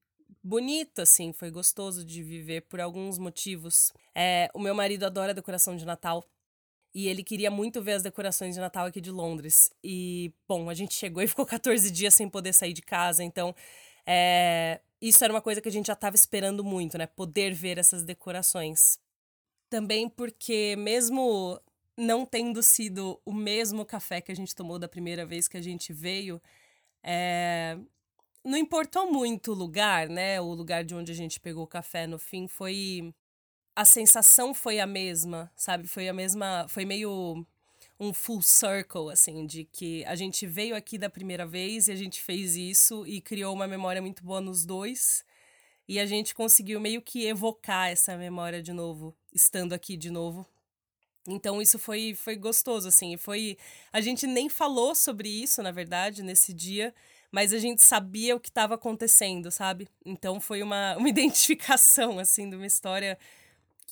bonito, 0.42 1.00
assim, 1.00 1.32
foi 1.32 1.50
gostoso 1.50 2.04
de 2.04 2.22
viver 2.22 2.62
por 2.62 2.80
alguns 2.80 3.18
motivos. 3.18 3.92
É, 4.14 4.50
o 4.54 4.58
meu 4.58 4.74
marido 4.74 5.04
adora 5.04 5.34
decoração 5.34 5.76
de 5.76 5.84
Natal 5.84 6.24
e 6.94 7.08
ele 7.08 7.24
queria 7.24 7.50
muito 7.50 7.82
ver 7.82 7.94
as 7.94 8.02
decorações 8.02 8.54
de 8.54 8.60
Natal 8.60 8.86
aqui 8.86 9.00
de 9.00 9.10
Londres. 9.10 9.72
E, 9.82 10.32
bom, 10.48 10.70
a 10.70 10.74
gente 10.74 10.94
chegou 10.94 11.22
e 11.22 11.26
ficou 11.26 11.44
14 11.46 11.90
dias 11.90 12.14
sem 12.14 12.28
poder 12.28 12.52
sair 12.52 12.72
de 12.72 12.82
casa, 12.82 13.22
então 13.22 13.54
é, 14.06 14.80
isso 15.00 15.22
era 15.24 15.32
uma 15.32 15.42
coisa 15.42 15.60
que 15.60 15.68
a 15.68 15.72
gente 15.72 15.86
já 15.86 15.92
estava 15.94 16.16
esperando 16.16 16.62
muito, 16.62 16.96
né? 16.96 17.06
Poder 17.06 17.52
ver 17.52 17.78
essas 17.78 18.02
decorações. 18.04 18.98
Também 19.68 20.08
porque, 20.08 20.76
mesmo 20.76 21.60
não 21.96 22.26
tendo 22.26 22.62
sido 22.62 23.20
o 23.24 23.32
mesmo 23.32 23.84
café 23.84 24.20
que 24.20 24.32
a 24.32 24.36
gente 24.36 24.54
tomou 24.54 24.78
da 24.78 24.88
primeira 24.88 25.24
vez 25.24 25.48
que 25.48 25.56
a 25.56 25.62
gente 25.62 25.92
veio, 25.92 26.40
é... 27.02 27.78
não 28.44 28.58
importou 28.58 29.10
muito 29.12 29.52
o 29.52 29.54
lugar, 29.54 30.08
né? 30.08 30.40
O 30.40 30.52
lugar 30.54 30.84
de 30.84 30.94
onde 30.94 31.12
a 31.12 31.14
gente 31.14 31.40
pegou 31.40 31.64
o 31.64 31.68
café 31.68 32.06
no 32.06 32.18
fim 32.18 32.48
foi. 32.48 33.14
A 33.76 33.84
sensação 33.84 34.54
foi 34.54 34.80
a 34.80 34.86
mesma, 34.86 35.50
sabe? 35.56 35.86
Foi 35.88 36.08
a 36.08 36.12
mesma. 36.12 36.66
Foi 36.68 36.84
meio 36.84 37.46
um 37.98 38.12
full 38.12 38.42
circle, 38.42 39.10
assim, 39.10 39.46
de 39.46 39.64
que 39.64 40.04
a 40.04 40.14
gente 40.14 40.46
veio 40.46 40.74
aqui 40.76 40.98
da 40.98 41.08
primeira 41.08 41.46
vez 41.46 41.88
e 41.88 41.92
a 41.92 41.96
gente 41.96 42.22
fez 42.22 42.56
isso 42.56 43.06
e 43.06 43.20
criou 43.20 43.54
uma 43.54 43.66
memória 43.66 44.02
muito 44.02 44.24
boa 44.24 44.40
nos 44.40 44.64
dois. 44.64 45.24
E 45.86 45.98
a 46.00 46.06
gente 46.06 46.34
conseguiu 46.34 46.80
meio 46.80 47.02
que 47.02 47.26
evocar 47.26 47.90
essa 47.90 48.16
memória 48.16 48.62
de 48.62 48.72
novo, 48.72 49.14
estando 49.32 49.74
aqui 49.74 49.96
de 49.96 50.10
novo, 50.10 50.46
então 51.26 51.60
isso 51.60 51.78
foi, 51.78 52.14
foi 52.14 52.36
gostoso, 52.36 52.88
assim. 52.88 53.16
Foi. 53.16 53.56
A 53.92 54.00
gente 54.00 54.26
nem 54.26 54.48
falou 54.48 54.94
sobre 54.94 55.28
isso, 55.28 55.62
na 55.62 55.70
verdade, 55.70 56.22
nesse 56.22 56.52
dia, 56.52 56.94
mas 57.32 57.52
a 57.52 57.58
gente 57.58 57.82
sabia 57.82 58.36
o 58.36 58.40
que 58.40 58.48
estava 58.48 58.74
acontecendo, 58.74 59.50
sabe? 59.50 59.88
Então 60.04 60.40
foi 60.40 60.62
uma, 60.62 60.96
uma 60.98 61.08
identificação, 61.08 62.18
assim, 62.18 62.48
de 62.48 62.56
uma 62.56 62.66
história 62.66 63.18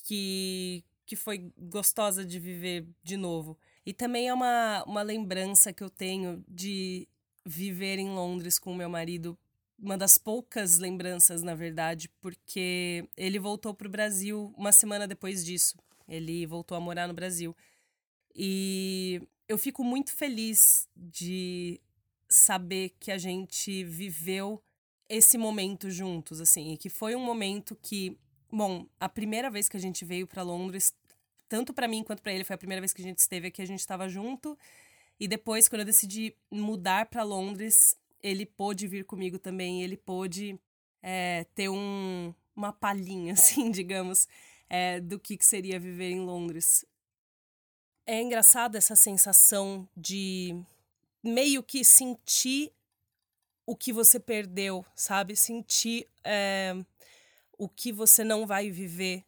que, 0.03 0.83
que 1.05 1.15
foi 1.15 1.51
gostosa 1.57 2.23
de 2.25 2.39
viver 2.39 2.85
de 3.03 3.17
novo. 3.17 3.57
E 3.85 3.93
também 3.93 4.29
é 4.29 4.33
uma, 4.33 4.83
uma 4.85 5.01
lembrança 5.01 5.73
que 5.73 5.83
eu 5.83 5.89
tenho 5.89 6.43
de 6.47 7.07
viver 7.45 7.99
em 7.99 8.09
Londres 8.09 8.59
com 8.59 8.73
meu 8.75 8.89
marido. 8.89 9.37
Uma 9.77 9.97
das 9.97 10.17
poucas 10.17 10.77
lembranças, 10.77 11.41
na 11.41 11.55
verdade, 11.55 12.09
porque 12.21 13.05
ele 13.17 13.39
voltou 13.39 13.73
para 13.73 13.87
o 13.87 13.91
Brasil 13.91 14.53
uma 14.55 14.71
semana 14.71 15.07
depois 15.07 15.43
disso. 15.43 15.77
Ele 16.07 16.45
voltou 16.45 16.75
a 16.75 16.79
morar 16.79 17.07
no 17.07 17.13
Brasil. 17.13 17.55
E 18.35 19.21
eu 19.47 19.57
fico 19.57 19.83
muito 19.83 20.13
feliz 20.13 20.87
de 20.95 21.79
saber 22.29 22.95
que 22.99 23.11
a 23.11 23.17
gente 23.17 23.83
viveu 23.83 24.61
esse 25.07 25.37
momento 25.37 25.91
juntos, 25.91 26.41
assim, 26.41 26.73
e 26.73 26.77
que 26.77 26.89
foi 26.89 27.15
um 27.15 27.23
momento 27.23 27.77
que, 27.81 28.17
bom, 28.51 28.87
a 28.99 29.07
primeira 29.07 29.49
vez 29.51 29.69
que 29.69 29.77
a 29.77 29.79
gente 29.79 30.03
veio 30.03 30.25
para 30.25 30.41
Londres, 30.41 30.93
tanto 31.47 31.73
para 31.73 31.87
mim 31.87 32.03
quanto 32.03 32.23
para 32.23 32.33
ele, 32.33 32.43
foi 32.43 32.55
a 32.55 32.57
primeira 32.57 32.81
vez 32.81 32.93
que 32.93 33.01
a 33.01 33.05
gente 33.05 33.19
esteve 33.19 33.47
aqui, 33.47 33.61
a 33.61 33.67
gente 33.67 33.79
estava 33.79 34.09
junto. 34.09 34.57
E 35.19 35.27
depois, 35.27 35.67
quando 35.67 35.81
eu 35.81 35.85
decidi 35.85 36.35
mudar 36.49 37.05
para 37.05 37.21
Londres, 37.21 37.95
ele 38.21 38.45
pôde 38.45 38.87
vir 38.87 39.05
comigo 39.05 39.37
também, 39.37 39.83
ele 39.83 39.97
pôde 39.97 40.59
é, 41.01 41.45
ter 41.53 41.69
um, 41.69 42.33
uma 42.55 42.73
palhinha, 42.73 43.33
assim, 43.37 43.69
digamos, 43.69 44.27
é, 44.69 44.99
do 44.99 45.19
que, 45.19 45.37
que 45.37 45.45
seria 45.45 45.79
viver 45.79 46.11
em 46.11 46.19
Londres. 46.19 46.85
É 48.05 48.21
engraçado 48.21 48.75
essa 48.75 48.95
sensação 48.95 49.87
de 49.95 50.55
meio 51.23 51.63
que 51.63 51.83
sentir 51.83 52.71
o 53.65 53.75
que 53.75 53.93
você 53.93 54.19
perdeu, 54.19 54.85
sabe? 54.93 55.35
Sentir 55.35 56.07
é, 56.23 56.75
o 57.57 57.69
que 57.69 57.91
você 57.91 58.23
não 58.23 58.45
vai 58.45 58.69
viver. 58.69 59.23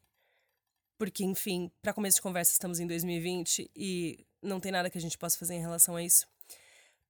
Porque, 0.97 1.23
enfim, 1.23 1.71
para 1.81 1.93
começo 1.93 2.17
de 2.17 2.21
conversa, 2.21 2.51
estamos 2.51 2.79
em 2.79 2.87
2020 2.87 3.69
e 3.75 4.25
não 4.41 4.59
tem 4.59 4.71
nada 4.71 4.89
que 4.89 4.97
a 4.97 5.01
gente 5.01 5.17
possa 5.17 5.37
fazer 5.37 5.55
em 5.55 5.61
relação 5.61 5.95
a 5.95 6.03
isso. 6.03 6.27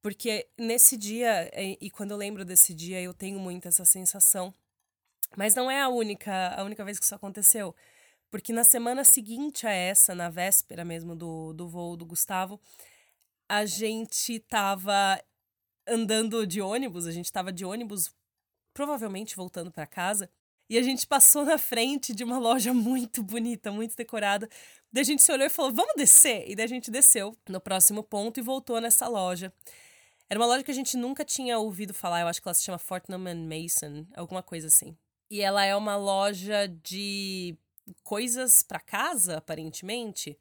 Porque 0.01 0.47
nesse 0.57 0.95
dia, 0.95 1.49
e 1.81 1.89
quando 1.89 2.11
eu 2.11 2.17
lembro 2.17 2.45
desse 2.45 2.73
dia, 2.73 3.01
eu 3.01 3.13
tenho 3.13 3.39
muito 3.39 3.67
essa 3.67 3.83
sensação. 3.85 4.53
Mas 5.35 5.55
não 5.55 5.69
é 5.69 5.81
a 5.81 5.89
única, 5.89 6.53
a 6.55 6.63
única 6.63 6.85
vez 6.85 6.99
que 6.99 7.05
isso 7.05 7.15
aconteceu. 7.15 7.75
Porque 8.35 8.51
na 8.51 8.65
semana 8.65 9.05
seguinte 9.05 9.65
a 9.65 9.71
essa, 9.71 10.13
na 10.13 10.29
véspera 10.29 10.83
mesmo 10.83 11.15
do, 11.15 11.53
do 11.53 11.69
voo 11.69 11.95
do 11.95 12.05
Gustavo, 12.05 12.59
a 13.47 13.65
gente 13.65 14.41
tava 14.41 15.17
andando 15.87 16.45
de 16.45 16.59
ônibus, 16.61 17.07
a 17.07 17.13
gente 17.13 17.31
tava 17.31 17.49
de 17.49 17.63
ônibus, 17.63 18.13
provavelmente 18.73 19.37
voltando 19.37 19.71
para 19.71 19.87
casa, 19.87 20.29
e 20.69 20.77
a 20.77 20.81
gente 20.81 21.07
passou 21.07 21.45
na 21.45 21.57
frente 21.57 22.13
de 22.13 22.25
uma 22.25 22.37
loja 22.37 22.73
muito 22.73 23.23
bonita, 23.23 23.71
muito 23.71 23.95
decorada. 23.95 24.49
Daí 24.91 25.03
a 25.03 25.05
gente 25.05 25.23
se 25.23 25.31
olhou 25.31 25.47
e 25.47 25.49
falou: 25.49 25.71
vamos 25.71 25.93
descer? 25.95 26.43
E 26.45 26.57
daí 26.57 26.65
a 26.65 26.67
gente 26.67 26.91
desceu 26.91 27.37
no 27.47 27.61
próximo 27.61 28.03
ponto 28.03 28.37
e 28.37 28.43
voltou 28.43 28.81
nessa 28.81 29.07
loja. 29.07 29.53
Era 30.29 30.37
uma 30.37 30.45
loja 30.45 30.61
que 30.61 30.71
a 30.71 30.75
gente 30.75 30.97
nunca 30.97 31.23
tinha 31.23 31.57
ouvido 31.57 31.93
falar, 31.93 32.19
eu 32.19 32.27
acho 32.27 32.41
que 32.41 32.49
ela 32.49 32.53
se 32.53 32.65
chama 32.65 32.77
Fortnum 32.77 33.17
Mason, 33.17 34.05
alguma 34.13 34.43
coisa 34.43 34.67
assim. 34.67 34.93
E 35.31 35.41
ela 35.41 35.63
é 35.63 35.73
uma 35.73 35.95
loja 35.95 36.67
de 36.67 37.57
coisas 38.03 38.63
para 38.63 38.79
casa, 38.79 39.37
aparentemente. 39.37 40.37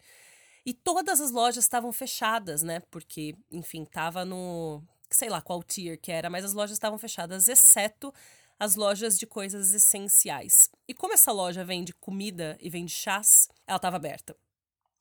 E 0.64 0.72
todas 0.72 1.20
as 1.20 1.30
lojas 1.30 1.64
estavam 1.64 1.92
fechadas, 1.92 2.62
né? 2.62 2.80
Porque, 2.90 3.34
enfim, 3.50 3.84
tava 3.84 4.24
no. 4.24 4.82
sei 5.10 5.28
lá 5.28 5.40
qual 5.40 5.62
tier 5.62 6.00
que 6.00 6.10
era, 6.10 6.30
mas 6.30 6.44
as 6.44 6.52
lojas 6.52 6.76
estavam 6.76 6.98
fechadas, 6.98 7.48
exceto 7.48 8.12
as 8.58 8.76
lojas 8.76 9.18
de 9.18 9.26
coisas 9.26 9.74
essenciais. 9.74 10.70
E 10.88 10.94
como 10.94 11.12
essa 11.12 11.32
loja 11.32 11.64
vende 11.64 11.92
comida 11.92 12.56
e 12.60 12.70
vende 12.70 12.92
chás, 12.92 13.48
ela 13.66 13.76
estava 13.76 13.96
aberta. 13.96 14.36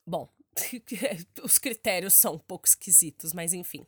Bom, 0.06 0.28
os 1.44 1.58
critérios 1.58 2.14
são 2.14 2.36
um 2.36 2.40
pouco 2.40 2.68
esquisitos, 2.68 3.34
mas 3.34 3.54
enfim. 3.54 3.86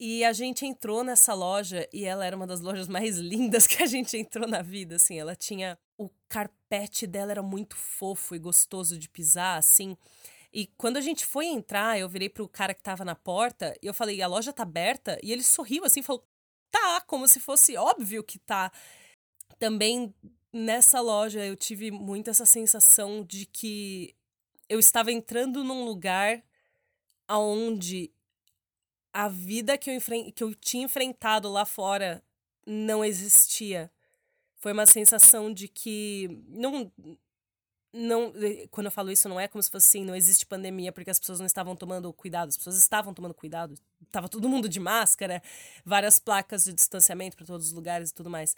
E 0.00 0.24
a 0.24 0.32
gente 0.32 0.64
entrou 0.64 1.02
nessa 1.02 1.34
loja 1.34 1.88
e 1.92 2.04
ela 2.04 2.24
era 2.24 2.36
uma 2.36 2.46
das 2.46 2.60
lojas 2.60 2.86
mais 2.88 3.18
lindas 3.18 3.66
que 3.66 3.82
a 3.82 3.86
gente 3.86 4.16
entrou 4.16 4.46
na 4.46 4.62
vida, 4.62 4.96
assim. 4.96 5.18
Ela 5.18 5.34
tinha. 5.34 5.78
O 5.98 6.08
carpete 6.28 7.06
dela 7.06 7.32
era 7.32 7.42
muito 7.42 7.76
fofo 7.76 8.34
e 8.34 8.38
gostoso 8.38 8.98
de 8.98 9.08
pisar, 9.08 9.58
assim. 9.58 9.96
E 10.52 10.66
quando 10.78 10.96
a 10.96 11.00
gente 11.00 11.26
foi 11.26 11.46
entrar, 11.46 11.98
eu 11.98 12.08
virei 12.08 12.28
pro 12.28 12.48
cara 12.48 12.72
que 12.72 12.82
tava 12.82 13.04
na 13.04 13.14
porta 13.14 13.74
e 13.82 13.86
eu 13.86 13.92
falei: 13.92 14.22
a 14.22 14.26
loja 14.26 14.52
tá 14.52 14.62
aberta? 14.62 15.18
E 15.22 15.32
ele 15.32 15.42
sorriu 15.42 15.84
assim, 15.84 16.02
falou: 16.02 16.26
tá, 16.70 17.00
como 17.02 17.26
se 17.28 17.40
fosse 17.40 17.76
óbvio 17.76 18.22
que 18.24 18.38
tá. 18.38 18.72
Também 19.58 20.14
nessa 20.52 21.00
loja 21.00 21.44
eu 21.44 21.56
tive 21.56 21.90
muito 21.90 22.30
essa 22.30 22.46
sensação 22.46 23.24
de 23.24 23.46
que 23.46 24.14
eu 24.68 24.78
estava 24.78 25.12
entrando 25.12 25.64
num 25.64 25.84
lugar 25.84 26.42
aonde 27.26 28.10
a 29.12 29.28
vida 29.28 29.76
que 29.76 29.90
eu, 29.90 30.00
que 30.34 30.44
eu 30.44 30.54
tinha 30.54 30.84
enfrentado 30.84 31.50
lá 31.50 31.64
fora 31.64 32.22
não 32.66 33.04
existia. 33.04 33.90
Foi 34.58 34.72
uma 34.72 34.86
sensação 34.86 35.52
de 35.52 35.68
que 35.68 36.42
não 36.48 36.92
não 37.92 38.32
quando 38.70 38.86
eu 38.86 38.92
falo 38.92 39.10
isso 39.10 39.28
não 39.28 39.40
é 39.40 39.48
como 39.48 39.62
se 39.62 39.70
fosse 39.70 39.86
assim, 39.86 40.04
não 40.04 40.14
existe 40.14 40.44
pandemia 40.44 40.92
porque 40.92 41.10
as 41.10 41.18
pessoas 41.18 41.38
não 41.38 41.46
estavam 41.46 41.74
tomando 41.74 42.12
cuidado, 42.12 42.48
as 42.48 42.56
pessoas 42.56 42.76
estavam 42.76 43.14
tomando 43.14 43.34
cuidado, 43.34 43.74
tava 44.10 44.28
todo 44.28 44.48
mundo 44.48 44.68
de 44.68 44.78
máscara, 44.78 45.42
várias 45.84 46.18
placas 46.18 46.64
de 46.64 46.72
distanciamento 46.72 47.36
para 47.36 47.46
todos 47.46 47.68
os 47.68 47.72
lugares 47.72 48.10
e 48.10 48.14
tudo 48.14 48.28
mais. 48.30 48.54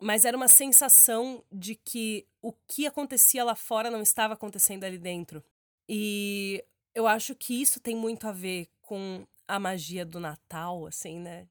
Mas 0.00 0.24
era 0.24 0.36
uma 0.36 0.48
sensação 0.48 1.44
de 1.52 1.74
que 1.74 2.26
o 2.40 2.52
que 2.66 2.86
acontecia 2.86 3.44
lá 3.44 3.54
fora 3.54 3.90
não 3.90 4.02
estava 4.02 4.34
acontecendo 4.34 4.84
ali 4.84 4.98
dentro. 4.98 5.44
E 5.88 6.64
eu 6.94 7.06
acho 7.06 7.34
que 7.34 7.60
isso 7.60 7.80
tem 7.80 7.94
muito 7.94 8.26
a 8.26 8.32
ver 8.32 8.68
com 8.80 9.26
a 9.46 9.58
magia 9.58 10.04
do 10.04 10.18
Natal, 10.18 10.86
assim, 10.86 11.18
né? 11.18 11.48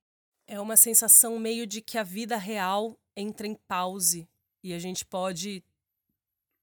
É 0.48 0.60
uma 0.60 0.76
sensação 0.76 1.38
meio 1.38 1.68
de 1.68 1.82
que 1.82 1.98
a 1.98 2.04
vida 2.04 2.38
real 2.38 2.98
entra 3.20 3.46
em 3.48 3.56
pause 3.56 4.28
e 4.64 4.74
a 4.74 4.80
gente 4.80 5.06
pode, 5.06 5.64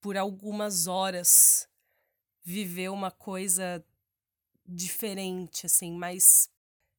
por 0.01 0.17
algumas 0.17 0.87
horas, 0.87 1.69
viver 2.43 2.91
uma 2.91 3.11
coisa 3.11 3.85
diferente, 4.67 5.67
assim, 5.67 5.93
mais 5.93 6.51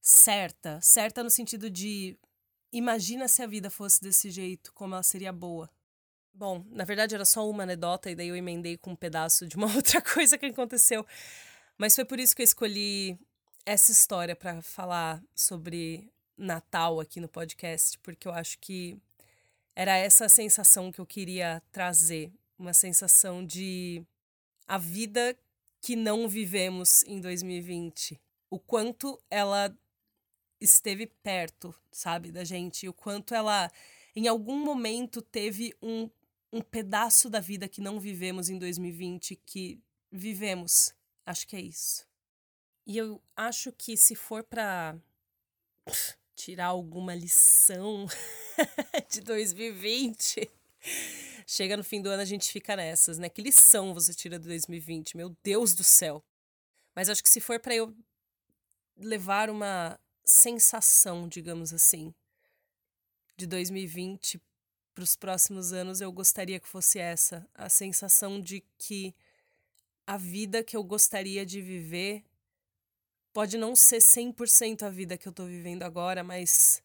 certa. 0.01 0.79
Certa 0.81 1.23
no 1.23 1.29
sentido 1.29 1.69
de 1.69 2.17
imagina 2.71 3.27
se 3.27 3.41
a 3.41 3.47
vida 3.47 3.69
fosse 3.69 4.01
desse 4.01 4.29
jeito, 4.29 4.73
como 4.73 4.93
ela 4.93 5.03
seria 5.03 5.31
boa. 5.31 5.69
Bom, 6.33 6.63
na 6.69 6.83
verdade 6.83 7.15
era 7.15 7.25
só 7.25 7.49
uma 7.49 7.63
anedota 7.63 8.11
e 8.11 8.15
daí 8.15 8.27
eu 8.27 8.35
emendei 8.35 8.77
com 8.77 8.91
um 8.91 8.95
pedaço 8.95 9.47
de 9.47 9.55
uma 9.55 9.67
outra 9.75 10.01
coisa 10.01 10.37
que 10.37 10.45
aconteceu. 10.45 11.05
Mas 11.77 11.95
foi 11.95 12.05
por 12.05 12.19
isso 12.19 12.35
que 12.35 12.41
eu 12.41 12.45
escolhi 12.45 13.19
essa 13.65 13.91
história 13.91 14.35
para 14.35 14.61
falar 14.61 15.21
sobre 15.35 16.11
Natal 16.37 16.99
aqui 16.99 17.19
no 17.19 17.27
podcast, 17.27 17.97
porque 17.99 18.27
eu 18.27 18.31
acho 18.31 18.57
que 18.59 18.97
era 19.77 19.95
essa 19.95 20.27
sensação 20.27 20.91
que 20.91 20.99
eu 20.99 21.05
queria 21.05 21.61
trazer, 21.71 22.33
uma 22.57 22.73
sensação 22.73 23.45
de 23.45 24.03
a 24.67 24.75
vida 24.75 25.37
que 25.79 25.95
não 25.95 26.27
vivemos 26.27 27.03
em 27.03 27.21
2020, 27.21 28.19
o 28.49 28.57
quanto 28.57 29.21
ela 29.29 29.71
esteve 30.59 31.05
perto, 31.05 31.75
sabe, 31.91 32.31
da 32.31 32.43
gente, 32.43 32.89
o 32.89 32.93
quanto 32.93 33.35
ela 33.35 33.71
em 34.15 34.27
algum 34.27 34.57
momento 34.57 35.21
teve 35.21 35.75
um, 35.79 36.09
um 36.51 36.59
pedaço 36.59 37.29
da 37.29 37.39
vida 37.39 37.69
que 37.69 37.79
não 37.79 37.99
vivemos 37.99 38.49
em 38.49 38.57
2020 38.57 39.35
que 39.45 39.79
vivemos. 40.11 40.91
Acho 41.23 41.47
que 41.47 41.55
é 41.55 41.61
isso. 41.61 42.03
E 42.83 42.97
eu 42.97 43.21
acho 43.35 43.71
que 43.71 43.95
se 43.95 44.15
for 44.15 44.43
para 44.43 44.97
tirar 46.35 46.65
alguma 46.65 47.13
lição 47.13 48.07
de 49.09 49.21
2020, 49.21 50.49
chega 51.45 51.77
no 51.77 51.83
fim 51.83 52.01
do 52.01 52.09
ano 52.09 52.21
a 52.21 52.25
gente 52.25 52.51
fica 52.51 52.75
nessas, 52.75 53.17
né? 53.17 53.29
Que 53.29 53.41
lição 53.41 53.93
você 53.93 54.13
tira 54.13 54.39
de 54.39 54.47
2020? 54.47 55.17
Meu 55.17 55.35
Deus 55.43 55.73
do 55.73 55.83
céu. 55.83 56.23
Mas 56.95 57.09
acho 57.09 57.21
que 57.21 57.29
se 57.29 57.39
for 57.39 57.59
para 57.59 57.75
eu 57.75 57.95
levar 58.97 59.49
uma 59.49 59.99
sensação, 60.25 61.27
digamos 61.27 61.73
assim, 61.73 62.13
de 63.35 63.45
2020 63.45 64.41
para 64.93 65.03
os 65.03 65.15
próximos 65.15 65.71
anos, 65.71 66.01
eu 66.01 66.11
gostaria 66.11 66.59
que 66.59 66.67
fosse 66.67 66.97
essa, 66.97 67.47
a 67.53 67.69
sensação 67.69 68.41
de 68.41 68.63
que 68.77 69.13
a 70.07 70.17
vida 70.17 70.63
que 70.63 70.75
eu 70.75 70.83
gostaria 70.83 71.45
de 71.45 71.61
viver 71.61 72.23
pode 73.31 73.57
não 73.57 73.75
ser 73.75 73.99
100% 73.99 74.81
a 74.81 74.89
vida 74.89 75.17
que 75.17 75.27
eu 75.27 75.29
estou 75.29 75.45
vivendo 75.45 75.83
agora, 75.83 76.23
mas 76.23 76.81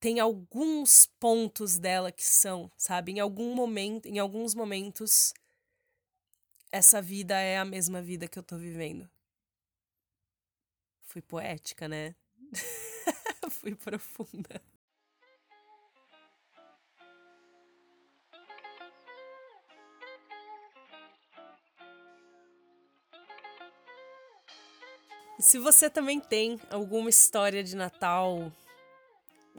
tem 0.00 0.20
alguns 0.20 1.06
pontos 1.18 1.78
dela 1.78 2.12
que 2.12 2.24
são, 2.24 2.70
sabe? 2.76 3.12
Em 3.12 3.20
algum 3.20 3.54
momento, 3.54 4.06
em 4.06 4.18
alguns 4.18 4.54
momentos 4.54 5.32
essa 6.70 7.00
vida 7.00 7.38
é 7.38 7.58
a 7.58 7.64
mesma 7.64 8.02
vida 8.02 8.28
que 8.28 8.38
eu 8.38 8.42
tô 8.42 8.56
vivendo. 8.56 9.08
Fui 11.00 11.22
poética, 11.22 11.88
né? 11.88 12.14
Fui 13.50 13.74
profunda. 13.74 14.62
Se 25.40 25.58
você 25.58 25.88
também 25.88 26.20
tem 26.20 26.60
alguma 26.68 27.08
história 27.08 27.62
de 27.64 27.74
Natal 27.74 28.52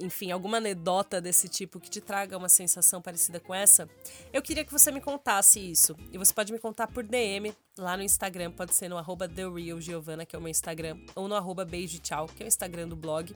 enfim, 0.02 0.32
alguma 0.32 0.58
anedota 0.58 1.22
desse 1.22 1.48
tipo 1.48 1.80
que 1.80 1.90
te 1.90 2.02
traga 2.02 2.38
uma 2.38 2.50
sensação 2.50 3.02
parecida 3.02 3.40
com 3.40 3.54
essa, 3.54 3.90
eu 4.32 4.42
queria 4.42 4.66
que 4.66 4.72
você 4.72 4.92
me 4.92 5.02
contasse 5.02 5.60
isso. 5.60 5.96
E 6.12 6.18
você 6.18 6.34
pode 6.34 6.52
me 6.52 6.60
contar 6.60 6.88
por 6.88 7.04
DM 7.04 7.54
lá 7.78 7.96
no 7.96 8.04
Instagram, 8.04 8.52
pode 8.52 8.74
ser 8.76 8.90
no 8.90 8.98
arroba 8.98 9.28
TheRealGiovanna, 9.28 10.26
que 10.26 10.36
é 10.36 10.40
o 10.40 10.42
meu 10.42 10.52
Instagram, 10.52 10.98
ou 11.16 11.28
no 11.28 11.36
arroba 11.36 11.66
que 11.66 12.44
é 12.44 12.46
o 12.46 12.48
Instagram 12.48 12.88
do 12.88 12.96
blog. 12.96 13.36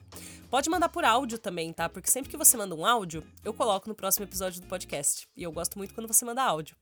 Pode 0.50 0.70
mandar 0.70 0.90
por 0.90 1.04
áudio 1.04 1.38
também, 1.38 1.72
tá? 1.72 1.88
Porque 1.88 2.10
sempre 2.10 2.30
que 2.30 2.38
você 2.38 2.58
manda 2.58 2.76
um 2.76 2.86
áudio, 2.86 3.24
eu 3.44 3.54
coloco 3.54 3.88
no 3.88 3.96
próximo 3.96 4.26
episódio 4.26 4.62
do 4.62 4.68
podcast. 4.68 5.28
E 5.36 5.44
eu 5.44 5.52
gosto 5.52 5.78
muito 5.78 5.94
quando 5.94 6.08
você 6.08 6.26
manda 6.26 6.44
áudio. 6.44 6.76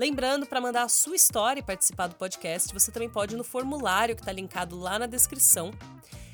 Lembrando, 0.00 0.46
para 0.46 0.62
mandar 0.62 0.84
a 0.84 0.88
sua 0.88 1.14
história 1.14 1.60
e 1.60 1.62
participar 1.62 2.06
do 2.06 2.14
podcast, 2.14 2.72
você 2.72 2.90
também 2.90 3.10
pode 3.10 3.34
ir 3.34 3.36
no 3.36 3.44
formulário 3.44 4.16
que 4.16 4.22
está 4.22 4.32
linkado 4.32 4.78
lá 4.78 4.98
na 4.98 5.04
descrição. 5.04 5.72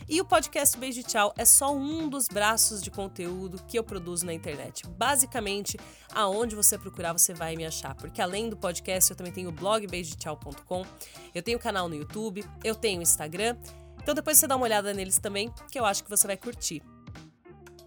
E 0.08 0.20
o 0.20 0.24
podcast 0.24 0.78
Beijo 0.78 1.02
Tchau 1.02 1.34
é 1.36 1.44
só 1.44 1.74
um 1.74 2.08
dos 2.08 2.28
braços 2.28 2.80
de 2.80 2.92
conteúdo 2.92 3.60
que 3.66 3.76
eu 3.76 3.82
produzo 3.82 4.24
na 4.24 4.32
internet. 4.32 4.86
Basicamente, 4.90 5.76
aonde 6.14 6.54
você 6.54 6.78
procurar, 6.78 7.12
você 7.12 7.34
vai 7.34 7.56
me 7.56 7.66
achar. 7.66 7.92
Porque 7.96 8.22
além 8.22 8.48
do 8.48 8.56
podcast, 8.56 9.10
eu 9.10 9.16
também 9.16 9.32
tenho 9.32 9.48
o 9.48 9.52
blog 9.52 9.84
beijotchau.com, 9.88 10.86
eu 11.34 11.42
tenho 11.42 11.58
canal 11.58 11.88
no 11.88 11.96
YouTube, 11.96 12.44
eu 12.62 12.76
tenho 12.76 13.02
Instagram. 13.02 13.56
Então 14.00 14.14
depois 14.14 14.38
você 14.38 14.46
dá 14.46 14.54
uma 14.54 14.64
olhada 14.64 14.94
neles 14.94 15.18
também, 15.18 15.52
que 15.72 15.80
eu 15.80 15.84
acho 15.84 16.04
que 16.04 16.10
você 16.10 16.24
vai 16.24 16.36
curtir. 16.36 16.84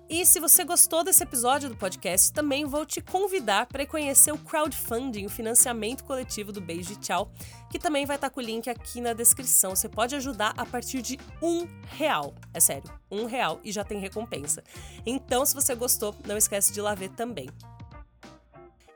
E 0.09 0.25
se 0.25 0.39
você 0.39 0.63
gostou 0.63 1.03
desse 1.03 1.21
episódio 1.21 1.69
do 1.69 1.77
podcast, 1.77 2.33
também 2.33 2.65
vou 2.65 2.83
te 2.83 2.99
convidar 2.99 3.67
para 3.67 3.85
conhecer 3.85 4.31
o 4.31 4.39
crowdfunding, 4.39 5.27
o 5.27 5.29
financiamento 5.29 6.03
coletivo 6.03 6.51
do 6.51 6.59
Beijo 6.59 6.93
e 6.93 6.95
Tchau, 6.95 7.31
que 7.69 7.77
também 7.77 8.07
vai 8.07 8.15
estar 8.15 8.31
com 8.31 8.39
o 8.39 8.43
link 8.43 8.67
aqui 8.67 9.01
na 9.01 9.13
descrição. 9.13 9.75
Você 9.75 9.87
pode 9.87 10.15
ajudar 10.15 10.55
a 10.57 10.65
partir 10.65 11.03
de 11.03 11.19
um 11.43 11.67
real. 11.95 12.33
É 12.55 12.59
sério, 12.59 12.91
um 13.11 13.25
real 13.25 13.59
e 13.63 13.71
já 13.71 13.83
tem 13.83 13.99
recompensa. 13.99 14.63
Então, 15.05 15.45
se 15.45 15.53
você 15.53 15.75
gostou, 15.75 16.15
não 16.25 16.37
esquece 16.37 16.73
de 16.73 16.81
lá 16.81 16.95
ver 16.95 17.09
também. 17.09 17.47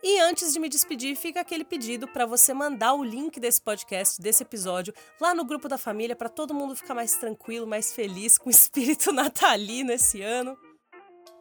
E 0.02 0.20
antes 0.20 0.52
de 0.52 0.60
me 0.60 0.68
despedir, 0.68 1.16
fica 1.16 1.42
aquele 1.42 1.64
pedido 1.64 2.08
para 2.08 2.26
você 2.26 2.56
mandar 2.56 2.96
o 2.96 3.04
link 3.04 3.40
desse 3.40 3.62
podcast, 3.62 4.20
desse 4.20 4.42
episódio, 4.42 4.92
lá 5.22 5.36
no 5.36 5.46
grupo 5.46 5.70
da 5.70 5.78
família, 5.78 6.16
para 6.16 6.28
todo 6.28 6.56
mundo 6.56 6.76
ficar 6.76 6.96
mais 6.96 7.16
tranquilo, 7.18 7.68
mais 7.68 7.94
feliz, 7.94 8.36
com 8.36 8.50
o 8.50 8.52
espírito 8.52 9.12
natalino 9.14 9.92
esse 9.92 10.20
ano. 10.24 10.58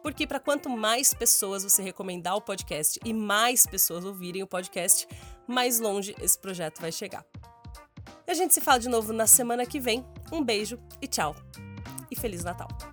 Porque 0.03 0.27
para 0.27 0.41
quanto 0.41 0.69
mais 0.69 1.15
pessoas 1.15 1.63
você 1.63 1.83
recomendar 1.83 2.37
o 2.37 2.41
podcast 2.41 2.99
e 3.05 3.13
mais 3.15 3.67
pessoas 3.67 4.05
ouvirem 4.05 4.43
o 4.43 4.47
podcast, 4.47 5.07
mais 5.47 5.79
longe 5.79 6.15
esse 6.21 6.39
projeto 6.39 6.81
vai 6.81 6.91
chegar. 6.91 7.25
A 8.27 8.35
gente 8.35 8.55
se 8.55 8.61
fala 8.61 8.79
de 8.79 8.89
novo 8.89 9.13
na 9.13 9.27
semana 9.27 9.67
que 9.67 9.79
vem. 9.79 10.05
Um 10.31 10.43
beijo 10.43 10.79
e 11.01 11.07
tchau. 11.07 11.35
E 12.11 12.17
Feliz 12.17 12.43
Natal! 12.45 12.92